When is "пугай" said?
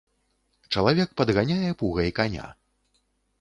1.83-2.09